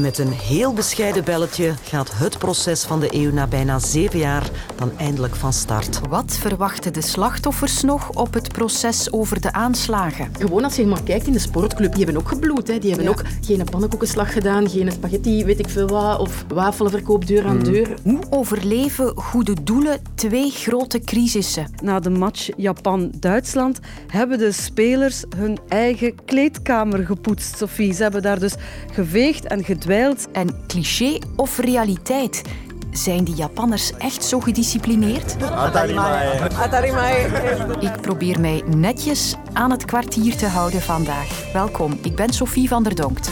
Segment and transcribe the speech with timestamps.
[0.00, 4.18] En met een heel bescheiden belletje gaat het proces van de eeuw na bijna zeven
[4.18, 6.00] jaar dan eindelijk van start.
[6.08, 10.32] Wat verwachten de slachtoffers nog op het proces over de aanslagen?
[10.38, 12.68] Gewoon als je maar kijkt in de sportclub, die hebben ook gebloed.
[12.68, 12.78] Hè.
[12.78, 17.46] Die hebben ook geen pannenkoekenslag gedaan, geen spaghetti, weet ik veel wat, of wafelverkoop deur
[17.46, 17.94] aan deur.
[18.02, 21.74] Hoe overleven goede doelen twee grote crisissen?
[21.82, 27.92] Na de match Japan-Duitsland hebben de spelers hun eigen kleedkamer gepoetst, Sophie.
[27.92, 28.54] Ze hebben daar dus
[28.92, 32.42] geveegd en En cliché of realiteit?
[32.92, 35.36] Zijn die Japanners echt zo gedisciplineerd?
[37.80, 41.52] Ik probeer mij netjes aan het kwartier te houden vandaag.
[41.52, 43.30] Welkom, ik ben Sophie van der Donkt.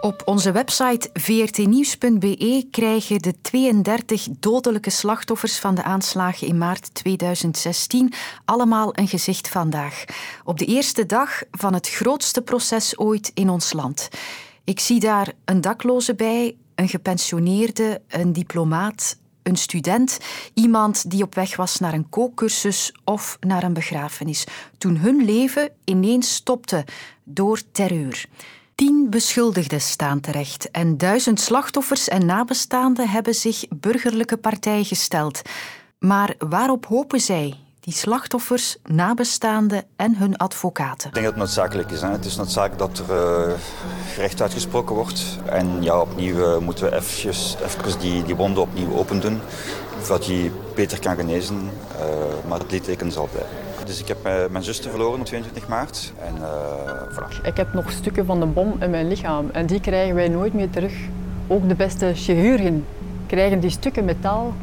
[0.00, 8.12] Op onze website vrtnieuws.be krijgen de 32 dodelijke slachtoffers van de aanslagen in maart 2016
[8.44, 10.04] allemaal een gezicht vandaag.
[10.44, 14.08] Op de eerste dag van het grootste proces ooit in ons land.
[14.64, 20.18] Ik zie daar een dakloze bij, een gepensioneerde, een diplomaat, een student,
[20.54, 24.46] iemand die op weg was naar een kookcursus of naar een begrafenis,
[24.78, 26.84] toen hun leven ineens stopte
[27.24, 28.28] door terreur.
[28.80, 35.42] Tien beschuldigden staan terecht en duizend slachtoffers en nabestaanden hebben zich burgerlijke partij gesteld.
[35.98, 41.08] Maar waarop hopen zij, die slachtoffers, nabestaanden en hun advocaten?
[41.08, 42.00] Ik denk dat het noodzakelijk is.
[42.00, 42.10] Hè.
[42.10, 43.54] Het is noodzakelijk dat er uh,
[44.14, 45.38] gerecht uitgesproken wordt.
[45.44, 49.40] En ja, opnieuw uh, moeten we eventjes, even die, die wonden opnieuw open doen.
[50.02, 51.70] Zodat hij beter kan genezen.
[51.98, 53.69] Uh, maar het litteken zal blijven.
[53.90, 56.12] Dus ik heb mijn zuster verloren op 22 maart.
[56.18, 56.34] En
[57.10, 57.46] voilà.
[57.46, 59.50] Ik heb nog stukken van de bom in mijn lichaam.
[59.52, 60.92] En die krijgen wij nooit meer terug.
[61.46, 62.86] Ook de beste chirurgen
[63.26, 64.54] krijgen die stukken metaal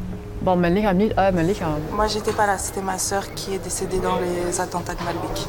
[0.42, 1.74] van mijn lichaam niet uit mijn lichaam.
[1.94, 2.58] Moi, j'étais pas là.
[2.58, 5.46] C'était ma sœur qui est décédée dans les attentats de Malbec.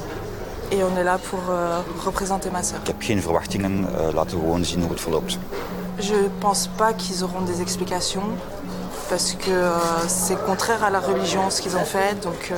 [0.69, 2.79] Et on est là pour euh, représenter ma sœur.
[2.81, 3.79] Ik heb geen verwachtingen.
[3.79, 5.37] Uh, laten we gewoon zien hoe het verloopt.
[5.99, 8.27] Je pense pas qu'ils auront des explications.
[9.09, 12.23] Parce que euh, c'est contraire à la religion ce qu'ils ont fait.
[12.23, 12.55] Donc euh,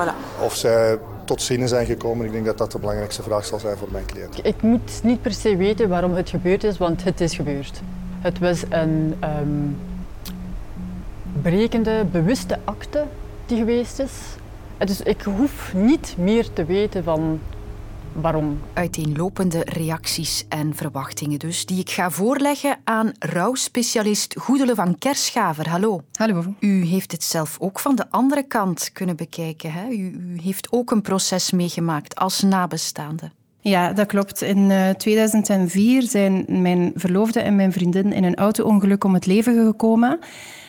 [0.00, 0.42] voilà.
[0.44, 2.26] Of zij tot zinnen zijn gekomen.
[2.26, 4.46] Ik denk dat dat de belangrijkste vraag zal zijn voor mijn cliënt.
[4.46, 7.80] Ik moet niet per se weten waarom het gebeurd is, want het is gebeurd.
[8.20, 9.78] Het was een um,
[11.32, 13.04] berekende, bewuste acte
[13.46, 14.12] die geweest is.
[14.78, 17.40] Dus ik hoef niet meer te weten van
[18.20, 18.60] waarom.
[18.72, 25.68] Uiteenlopende reacties en verwachtingen dus, die ik ga voorleggen aan rouwspecialist Goedele van Kerschaver.
[25.68, 26.02] Hallo.
[26.12, 26.54] Hallo.
[26.60, 29.72] U heeft het zelf ook van de andere kant kunnen bekijken.
[29.72, 29.88] Hè?
[29.88, 33.30] U, u heeft ook een proces meegemaakt als nabestaande.
[33.60, 34.42] Ja, dat klopt.
[34.42, 39.66] In uh, 2004 zijn mijn verloofde en mijn vriendin in een auto-ongeluk om het leven
[39.66, 40.18] gekomen.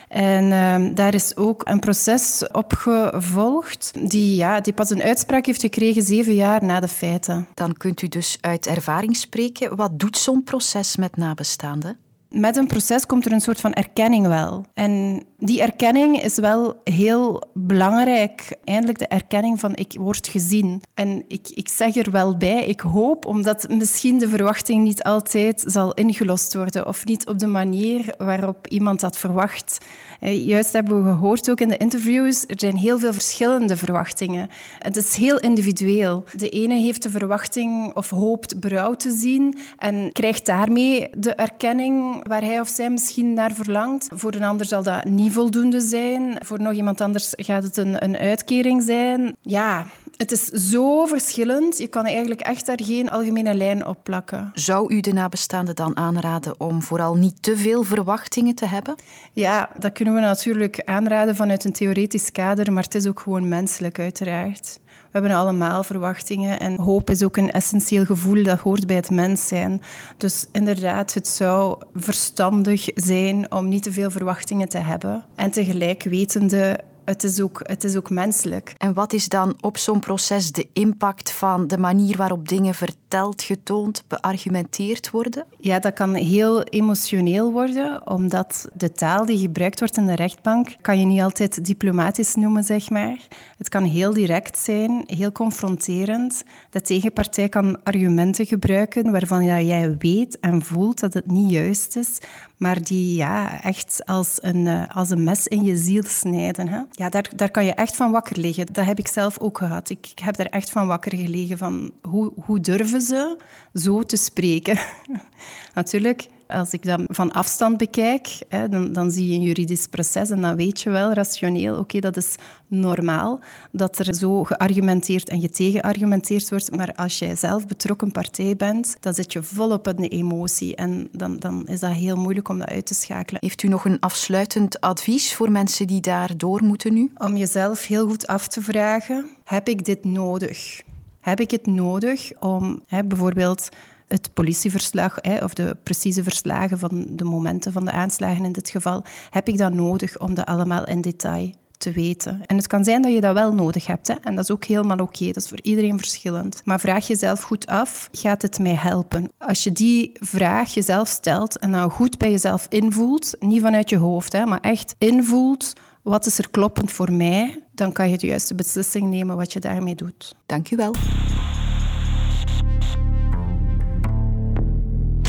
[0.10, 5.46] En uh, daar is ook een proces op gevolgd die, ja, die pas een uitspraak
[5.46, 7.48] heeft gekregen zeven jaar na de feiten.
[7.54, 9.76] Dan kunt u dus uit ervaring spreken.
[9.76, 11.98] Wat doet zo'n proces met nabestaanden?
[12.30, 14.66] Met een proces komt er een soort van erkenning wel.
[14.74, 18.58] En die erkenning is wel heel belangrijk.
[18.64, 20.82] Eindelijk de erkenning van ik word gezien.
[20.94, 25.64] En ik, ik zeg er wel bij, ik hoop, omdat misschien de verwachting niet altijd
[25.68, 29.78] zal ingelost worden of niet op de manier waarop iemand dat verwacht.
[30.20, 34.50] Eh, juist hebben we gehoord ook in de interviews, er zijn heel veel verschillende verwachtingen.
[34.80, 36.24] Het is heel individueel.
[36.36, 42.19] De ene heeft de verwachting of hoopt berouw te zien en krijgt daarmee de erkenning
[42.28, 44.08] waar hij of zij misschien naar verlangt.
[44.14, 46.38] Voor een ander zal dat niet voldoende zijn.
[46.46, 49.36] Voor nog iemand anders gaat het een, een uitkering zijn.
[49.42, 49.86] Ja,
[50.20, 51.78] het is zo verschillend.
[51.78, 54.52] Je kan eigenlijk echt daar geen algemene lijn op plakken.
[54.54, 58.96] Zou u de nabestaanden dan aanraden om vooral niet te veel verwachtingen te hebben?
[59.34, 63.48] Ja, dat kunnen we natuurlijk aanraden vanuit een theoretisch kader, maar het is ook gewoon
[63.48, 64.80] menselijk, uiteraard.
[64.86, 69.10] We hebben allemaal verwachtingen en hoop is ook een essentieel gevoel dat hoort bij het
[69.10, 69.82] mens zijn.
[70.18, 75.26] Dus inderdaad, het zou verstandig zijn om niet te veel verwachtingen te hebben.
[75.36, 76.80] En tegelijk wetende
[77.10, 78.74] het is, ook, het is ook menselijk.
[78.78, 83.42] En wat is dan op zo'n proces de impact van de manier waarop dingen verteld,
[83.42, 85.46] getoond, beargumenteerd worden?
[85.58, 90.76] Ja, dat kan heel emotioneel worden, omdat de taal die gebruikt wordt in de rechtbank
[90.82, 93.18] kan je niet altijd diplomatisch noemen, zeg maar.
[93.58, 96.44] Het kan heel direct zijn, heel confronterend.
[96.70, 102.18] De tegenpartij kan argumenten gebruiken waarvan jij weet en voelt dat het niet juist is,
[102.58, 106.68] maar die ja, echt als een, eh, als een mes in je ziel snijden.
[106.68, 106.82] Hè?
[107.00, 108.66] Ja, daar, daar kan je echt van wakker liggen.
[108.66, 109.90] Dat heb ik zelf ook gehad.
[109.90, 113.38] Ik, ik heb daar echt van wakker gelegen van hoe, hoe durven ze
[113.74, 114.80] zo te spreken.
[115.74, 120.30] Natuurlijk, Als ik dat van afstand bekijk, hè, dan, dan zie je een juridisch proces
[120.30, 122.36] en dan weet je wel rationeel, oké, dat is
[122.68, 123.40] normaal
[123.72, 126.76] dat er zo geargumenteerd en getegenargumenteerd wordt.
[126.76, 130.76] Maar als jij zelf betrokken partij bent, dan zit je volop in de emotie.
[130.76, 133.42] En dan, dan is dat heel moeilijk om dat uit te schakelen.
[133.44, 137.12] Heeft u nog een afsluitend advies voor mensen die daar door moeten nu?
[137.18, 140.82] Om jezelf heel goed af te vragen, heb ik dit nodig?
[141.20, 143.70] Heb ik het nodig om hè, bijvoorbeeld
[144.10, 148.70] het politieverslag hè, of de precieze verslagen van de momenten van de aanslagen in dit
[148.70, 152.42] geval, heb ik dat nodig om dat allemaal in detail te weten.
[152.46, 154.08] En het kan zijn dat je dat wel nodig hebt.
[154.08, 154.14] Hè?
[154.14, 155.26] En dat is ook helemaal oké.
[155.26, 156.62] Dat is voor iedereen verschillend.
[156.66, 159.32] Maar vraag jezelf goed af, gaat het mij helpen?
[159.38, 163.98] Als je die vraag jezelf stelt en dan goed bij jezelf invoelt, niet vanuit je
[163.98, 168.28] hoofd, hè, maar echt invoelt, wat is er kloppend voor mij, dan kan je de
[168.28, 170.36] juiste beslissing nemen wat je daarmee doet.
[170.46, 170.94] Dank u wel.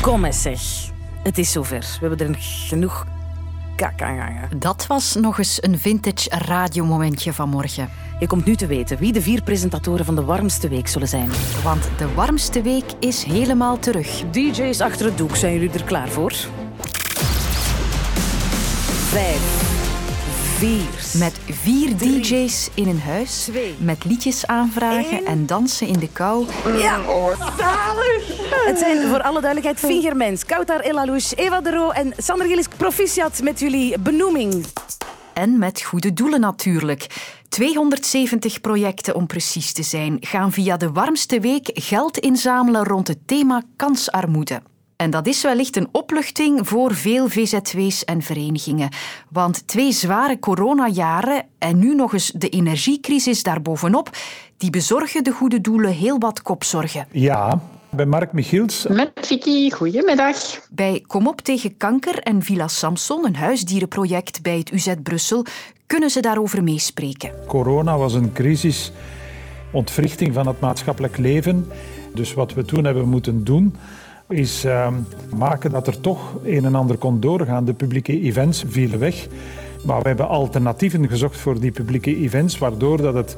[0.00, 0.60] Kom eens zeg.
[1.22, 1.98] Het is zover.
[2.00, 3.06] We hebben er genoeg
[3.76, 4.58] kak aan hangen.
[4.58, 7.88] Dat was nog eens een vintage radiomomentje van morgen.
[8.18, 11.30] Je komt nu te weten wie de vier presentatoren van de warmste week zullen zijn.
[11.62, 14.22] Want de warmste week is helemaal terug.
[14.30, 16.32] DJ's achter het doek, zijn jullie er klaar voor?
[19.10, 19.69] Vijf.
[20.60, 21.18] Vier.
[21.18, 23.42] Met vier DJ's in een huis.
[23.44, 23.74] Twee.
[23.78, 25.26] Met liedjes aanvragen Eén.
[25.26, 26.46] en dansen in de kou.
[26.78, 27.00] Ja,
[28.66, 32.68] Het zijn voor alle duidelijkheid Fingermens, Kautar Elalouche, Eva de Roo en Sander Gillis.
[32.76, 34.64] Proficiat met jullie benoeming.
[35.34, 37.06] En met goede doelen natuurlijk.
[37.48, 43.18] 270 projecten om precies te zijn gaan via de warmste week geld inzamelen rond het
[43.26, 44.62] thema kansarmoede.
[45.00, 48.88] En dat is wellicht een opluchting voor veel VZW's en verenigingen.
[49.28, 54.10] Want twee zware coronajaren en nu nog eens de energiecrisis daarbovenop,
[54.56, 57.06] die bezorgen de goede doelen heel wat kopzorgen.
[57.10, 57.60] Ja,
[57.90, 58.86] bij Mark Michiels.
[58.86, 60.36] Met Vicky, goedemiddag.
[60.70, 65.44] Bij Kom op tegen kanker en Villa Samson, een huisdierenproject bij het UZ Brussel,
[65.86, 67.32] kunnen ze daarover meespreken.
[67.46, 68.92] Corona was een crisis,
[69.72, 71.66] ontwrichting van het maatschappelijk leven.
[72.14, 73.74] Dus wat we toen hebben moeten doen,
[74.30, 74.88] is uh,
[75.36, 77.64] maken dat er toch een en ander kon doorgaan.
[77.64, 79.26] De publieke events vielen weg.
[79.84, 83.36] Maar we hebben alternatieven gezocht voor die publieke events, waardoor dat het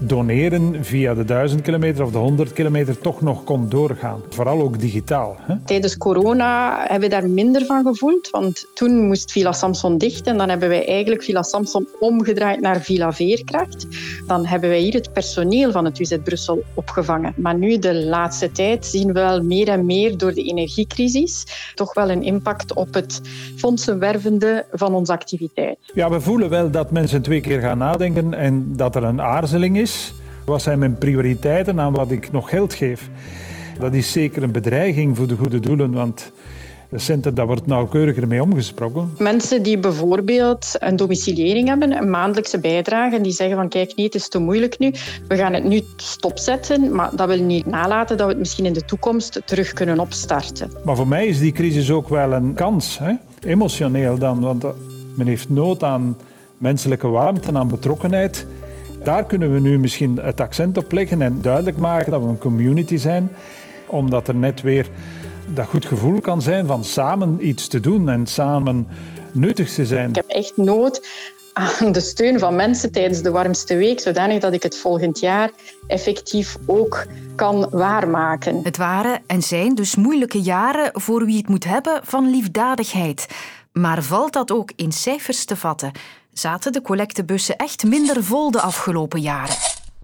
[0.00, 4.20] doneren via de 1000 kilometer of de 100 kilometer toch nog kon doorgaan.
[4.28, 5.36] Vooral ook digitaal.
[5.40, 5.54] Hè?
[5.64, 10.38] Tijdens corona hebben we daar minder van gevoeld, want toen moest Villa Samson dicht en
[10.38, 13.86] dan hebben wij eigenlijk Villa Samson omgedraaid naar Villa Veerkracht.
[14.26, 17.34] Dan hebben wij hier het personeel van het UZ Brussel opgevangen.
[17.36, 21.94] Maar nu, de laatste tijd, zien we wel meer en meer door de energiecrisis toch
[21.94, 23.20] wel een impact op het
[23.56, 25.78] fondsenwervende van onze activiteit.
[25.94, 29.78] Ja, we voelen wel dat mensen twee keer gaan nadenken en dat er een aarzeling
[29.78, 29.89] is.
[30.44, 33.10] Wat zijn mijn prioriteiten aan wat ik nog geld geef?
[33.78, 36.32] Dat is zeker een bedreiging voor de goede doelen, want
[36.90, 39.10] de centen, daar wordt nauwkeuriger mee omgesproken.
[39.18, 44.06] Mensen die bijvoorbeeld een domiciliering hebben, een maandelijkse bijdrage, en die zeggen van kijk, nee,
[44.06, 44.92] het is te moeilijk nu,
[45.28, 48.72] we gaan het nu stopzetten, maar dat wil niet nalaten dat we het misschien in
[48.72, 50.70] de toekomst terug kunnen opstarten.
[50.84, 53.12] Maar voor mij is die crisis ook wel een kans, hè?
[53.46, 54.64] emotioneel dan, want
[55.14, 56.16] men heeft nood aan
[56.58, 58.46] menselijke warmte, aan betrokkenheid.
[59.02, 62.38] Daar kunnen we nu misschien het accent op leggen en duidelijk maken dat we een
[62.38, 63.30] community zijn,
[63.86, 64.86] omdat er net weer
[65.54, 68.88] dat goed gevoel kan zijn van samen iets te doen en samen
[69.32, 70.08] nuttig te zijn.
[70.08, 71.08] Ik heb echt nood
[71.52, 75.50] aan de steun van mensen tijdens de warmste week, zodanig dat ik het volgend jaar
[75.86, 78.60] effectief ook kan waarmaken.
[78.62, 83.26] Het waren en zijn dus moeilijke jaren voor wie het moet hebben van liefdadigheid.
[83.72, 85.92] Maar valt dat ook in cijfers te vatten?
[86.32, 89.56] Zaten de collectebussen echt minder vol de afgelopen jaren?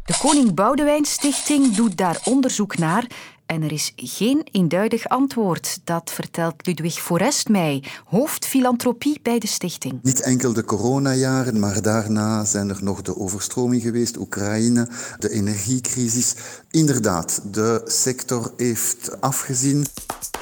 [0.04, 3.06] De Koning Boudewijn Stichting doet daar onderzoek naar
[3.46, 5.78] en er is geen eenduidig antwoord.
[5.84, 9.98] Dat vertelt Ludwig Forest mij, hoofd filantropie bij de stichting.
[10.02, 16.34] Niet enkel de coronajaren, maar daarna zijn er nog de overstroming geweest, Oekraïne, de energiecrisis.
[16.70, 19.86] Inderdaad, de sector heeft afgezien.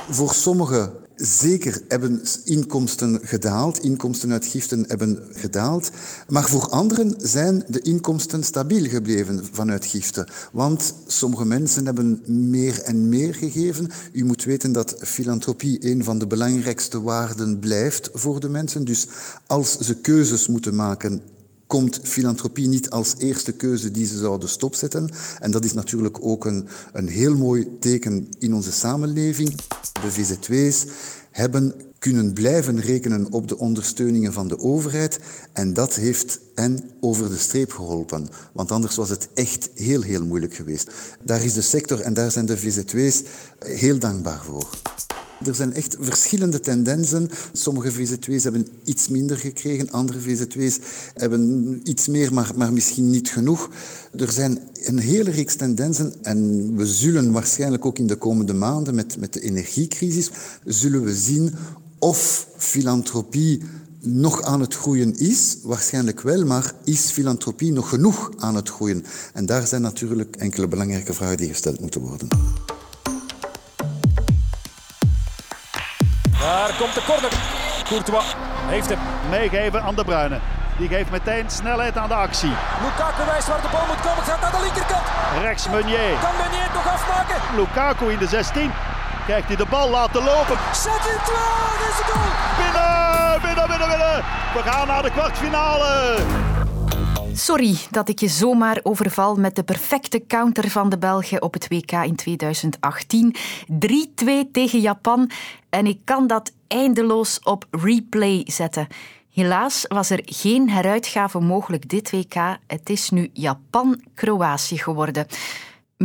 [0.09, 5.91] Voor sommigen Zeker hebben inkomsten gedaald, inkomsten uit giften hebben gedaald.
[6.29, 10.29] Maar voor anderen zijn de inkomsten stabiel gebleven vanuit giften.
[10.53, 13.91] Want sommige mensen hebben meer en meer gegeven.
[14.13, 18.85] U moet weten dat filantropie een van de belangrijkste waarden blijft voor de mensen.
[18.85, 19.07] Dus
[19.47, 21.23] als ze keuzes moeten maken
[21.75, 25.11] komt filantropie niet als eerste keuze die ze zouden stopzetten.
[25.41, 29.55] En dat is natuurlijk ook een, een heel mooi teken in onze samenleving.
[30.03, 30.85] De VZW's
[31.31, 35.19] hebben kunnen blijven rekenen op de ondersteuningen van de overheid
[35.53, 38.29] en dat heeft hen over de streep geholpen.
[38.53, 40.91] Want anders was het echt heel, heel moeilijk geweest.
[41.23, 43.23] Daar is de sector en daar zijn de VZW's
[43.59, 44.69] heel dankbaar voor.
[45.47, 47.31] Er zijn echt verschillende tendensen.
[47.53, 50.79] Sommige VZW's hebben iets minder gekregen, andere VZW's
[51.15, 53.71] hebben iets meer, maar, maar misschien niet genoeg.
[54.17, 58.95] Er zijn een hele reeks tendensen en we zullen waarschijnlijk ook in de komende maanden
[58.95, 60.31] met, met de energiecrisis,
[60.65, 61.55] zullen we zien
[61.99, 63.63] of filantropie
[64.01, 69.05] nog aan het groeien is, waarschijnlijk wel, maar is filantropie nog genoeg aan het groeien?
[69.33, 72.29] En daar zijn natuurlijk enkele belangrijke vragen die gesteld moeten worden.
[76.45, 77.31] Daar komt de corner.
[77.89, 78.37] Courtois
[78.67, 78.99] heeft hem
[79.31, 80.39] meegegeven aan de Bruyne.
[80.77, 82.53] Die geeft meteen snelheid aan de actie.
[82.83, 84.23] Lukaku wijst waar de bal moet komen.
[84.25, 85.07] Gaat naar de linkerkant.
[85.41, 86.19] Rechts Meunier.
[86.21, 87.37] Kan Meunier nog afmaken?
[87.57, 88.73] Lukaku in de 16.
[89.27, 90.57] Kijkt hij de bal laten lopen.
[90.73, 92.33] Zet in klaar, is de goal.
[92.63, 94.25] Binnen, binnen, binnen, binnen.
[94.55, 96.17] We gaan naar de kwartfinale.
[97.37, 101.69] Sorry dat ik je zomaar overval met de perfecte counter van de Belgen op het
[101.69, 103.35] WK in 2018.
[103.69, 105.31] 3-2 tegen Japan
[105.71, 108.87] en ik kan dat eindeloos op replay zetten.
[109.33, 112.35] Helaas was er geen heruitgave mogelijk dit WK.
[112.67, 115.27] Het is nu Japan-Kroatië geworden.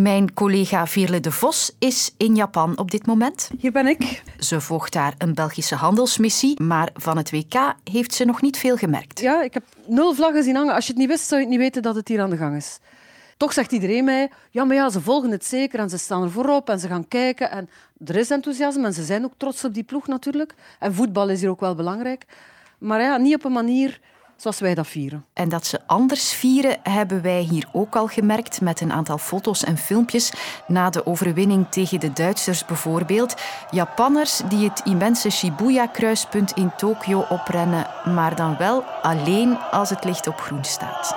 [0.01, 3.50] Mijn collega Veerle de Vos is in Japan op dit moment.
[3.60, 4.24] Hier ben ik.
[4.38, 8.77] Ze volgt daar een Belgische handelsmissie, maar van het WK heeft ze nog niet veel
[8.77, 9.20] gemerkt.
[9.20, 10.74] Ja, ik heb nul vlaggen zien hangen.
[10.74, 12.38] Als je het niet wist, zou je het niet weten dat het hier aan de
[12.38, 12.79] gang is.
[13.38, 16.32] Toch zegt iedereen mij, ja, maar ja, ze volgen het zeker en ze staan er
[16.32, 17.51] voorop en ze gaan kijken.
[17.51, 17.70] En
[18.06, 20.53] er is enthousiasme en ze zijn ook trots op die ploeg natuurlijk.
[20.79, 22.25] En voetbal is hier ook wel belangrijk.
[22.77, 24.00] Maar ja, niet op een manier
[24.41, 25.25] zoals wij dat vieren.
[25.34, 29.63] En dat ze anders vieren, hebben wij hier ook al gemerkt met een aantal foto's
[29.63, 30.34] en filmpjes
[30.67, 33.36] na de overwinning tegen de Duitsers bijvoorbeeld.
[33.72, 40.27] Japanners die het immense Shibuya-kruispunt in Tokio oprennen, maar dan wel alleen als het licht
[40.27, 41.15] op groen staat.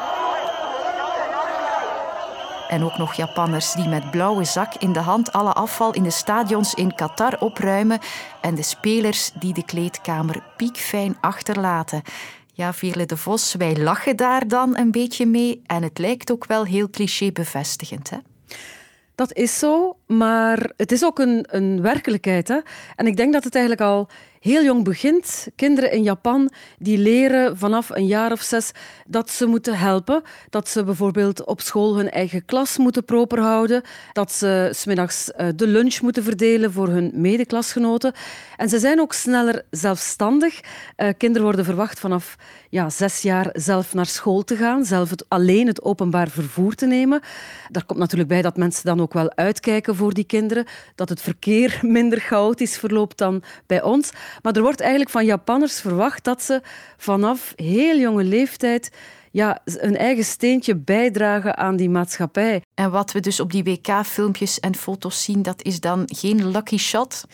[2.69, 6.11] En ook nog Japanners die met blauwe zak in de hand alle afval in de
[6.11, 7.99] stadions in Qatar opruimen
[8.41, 12.03] en de spelers die de kleedkamer piekfijn achterlaten.
[12.55, 16.47] Ja, Veerle de Vos, wij lachen daar dan een beetje mee en het lijkt ook
[16.47, 18.11] wel heel cliché-bevestigend.
[18.11, 18.19] Hè?
[19.15, 22.49] Dat is zo, maar het is ook een, een werkelijkheid.
[22.49, 22.59] Hè?
[22.97, 24.09] En ik denk dat het eigenlijk al
[24.43, 25.47] heel jong begint.
[25.57, 28.71] Kinderen in Japan die leren vanaf een jaar of zes
[29.07, 30.23] dat ze moeten helpen.
[30.51, 33.83] Dat ze bijvoorbeeld op school hun eigen klas moeten proper houden.
[34.13, 38.13] Dat ze smiddags eh, de lunch moeten verdelen voor hun medeklasgenoten.
[38.57, 40.61] En ze zijn ook sneller zelfstandig.
[40.97, 42.37] Eh, kinderen worden verwacht vanaf
[42.69, 46.87] ja, zes jaar zelf naar school te gaan, zelf het, alleen het openbaar vervoer te
[46.87, 47.21] nemen.
[47.69, 51.21] Daar komt natuurlijk bij dat mensen dan ook wel uitkijken voor die kinderen, dat het
[51.21, 54.11] verkeer minder chaotisch verloopt dan bij ons.
[54.43, 56.61] Maar er wordt eigenlijk van Japanners verwacht dat ze
[56.97, 58.91] vanaf heel jonge leeftijd
[59.31, 62.63] ja, een eigen steentje bijdragen aan die maatschappij.
[62.75, 66.77] En wat we dus op die WK-filmpjes en foto's zien, dat is dan geen lucky
[66.77, 67.25] shot?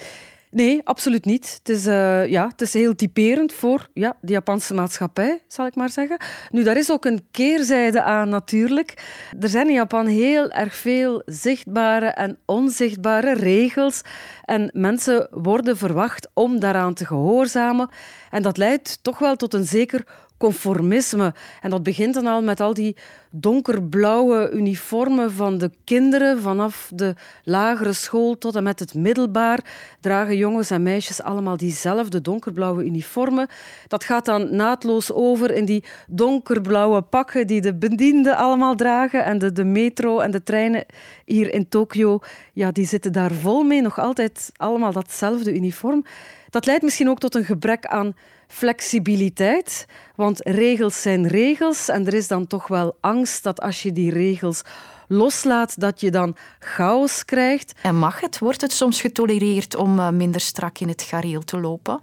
[0.51, 1.55] Nee, absoluut niet.
[1.59, 5.75] Het is, uh, ja, het is heel typerend voor ja, de Japanse maatschappij, zal ik
[5.75, 6.19] maar zeggen.
[6.51, 8.95] Nu, daar is ook een keerzijde aan natuurlijk.
[9.41, 14.03] Er zijn in Japan heel erg veel zichtbare en onzichtbare regels.
[14.45, 17.89] En mensen worden verwacht om daaraan te gehoorzamen.
[18.31, 20.05] En dat leidt toch wel tot een zeker
[20.39, 21.35] conformisme.
[21.61, 22.97] En dat begint dan al met al die
[23.31, 26.41] donkerblauwe uniformen van de kinderen.
[26.41, 27.15] Vanaf de
[27.45, 29.61] lagere school tot en met het middelbaar
[30.01, 33.49] dragen jongens en meisjes allemaal diezelfde donkerblauwe uniformen.
[33.87, 39.25] Dat gaat dan naadloos over in die donkerblauwe pakken die de bedienden allemaal dragen.
[39.25, 40.87] En de, de metro en de treinen
[41.25, 42.19] hier in Tokio,
[42.53, 43.83] ja, die zitten daar vol mee.
[43.83, 46.05] Nog altijd allemaal datzelfde uniform.
[46.51, 48.15] Dat leidt misschien ook tot een gebrek aan
[48.49, 49.87] flexibiliteit.
[50.15, 54.11] Want regels zijn regels en er is dan toch wel angst dat als je die
[54.11, 54.63] regels
[55.09, 57.73] loslaat, dat je dan chaos krijgt.
[57.83, 58.39] En mag het?
[58.39, 62.01] Wordt het soms getolereerd om eh, minder strak in het gareel te lopen?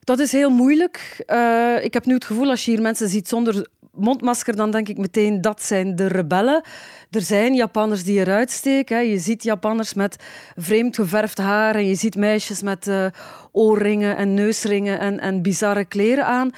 [0.00, 1.24] Dat is heel moeilijk.
[1.26, 4.88] Uh, ik heb nu het gevoel, als je hier mensen ziet zonder mondmasker, dan denk
[4.88, 6.62] ik meteen dat zijn de rebellen.
[7.10, 9.08] Er zijn Japanners die eruit steken.
[9.08, 10.16] Je ziet Japanners met
[10.56, 13.06] vreemd geverfd haar en je ziet meisjes met uh,
[13.52, 16.50] oorringen en neusringen en, en bizarre kleren aan.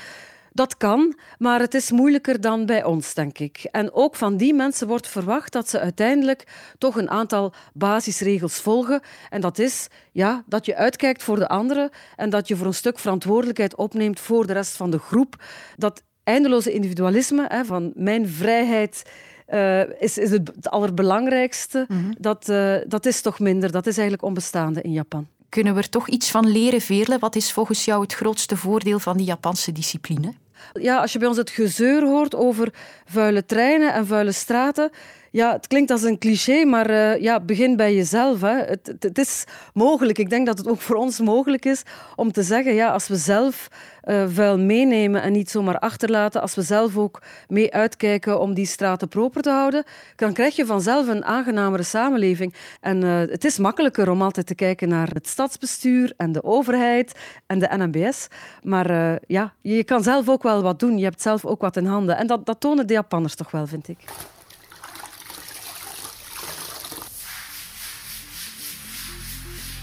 [0.52, 3.68] Dat kan, maar het is moeilijker dan bij ons, denk ik.
[3.70, 6.46] En ook van die mensen wordt verwacht dat ze uiteindelijk
[6.78, 9.00] toch een aantal basisregels volgen.
[9.30, 12.74] En dat is ja, dat je uitkijkt voor de anderen en dat je voor een
[12.74, 15.44] stuk verantwoordelijkheid opneemt voor de rest van de groep.
[15.76, 19.02] Dat eindeloze individualisme hè, van mijn vrijheid
[19.48, 21.84] uh, is, is het, het allerbelangrijkste.
[21.88, 22.12] Mhm.
[22.18, 23.70] dat, uh, dat is toch minder.
[23.70, 25.26] Dat is eigenlijk onbestaande in Japan.
[25.48, 27.18] Kunnen we er toch iets van leren, Veerle?
[27.18, 30.32] Wat is volgens jou het grootste voordeel van die Japanse discipline?
[30.72, 32.72] Ja, als je bij ons het gezeur hoort over
[33.04, 34.90] vuile treinen en vuile straten,
[35.34, 38.40] Ja, het klinkt als een cliché, maar uh, ja, begin bij jezelf.
[38.40, 38.56] Hè.
[38.56, 41.82] Het, het, is mogelijk, ik denk dat het ook voor ons mogelijk is
[42.16, 43.68] om te zeggen, ja, als we zelf
[44.04, 48.66] uh, vuil meenemen en niet zomaar achterlaten, als we zelf ook mee uitkijken om die
[48.66, 49.84] straten proper te houden,
[50.16, 52.54] dan krijg je vanzelf een aangenamere samenleving.
[52.80, 57.12] En uh, het is makkelijker om altijd te kijken naar het stadsbestuur en de overheid
[57.46, 58.28] en de NMBS.
[58.62, 60.98] Maar ja, je kan zelf ook wel wat doen.
[60.98, 62.16] Je hebt zelf ook wat in handen.
[62.16, 63.98] En dat, dat tonen de Japanners toch wel, vind ik.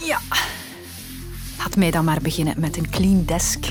[0.05, 0.19] Ja.
[1.57, 3.65] Laat mij dan maar beginnen met een clean desk.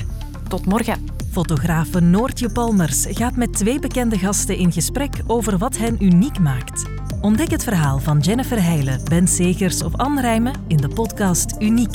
[0.48, 1.06] Tot morgen.
[1.30, 6.84] Fotografe Noortje Palmers gaat met twee bekende gasten in gesprek over wat hen uniek maakt.
[7.20, 11.94] Ontdek het verhaal van Jennifer Heijlen, Ben Segers of Anne Rijmen in de podcast Uniek.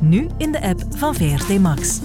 [0.00, 2.00] Nu in de app van VRT Max.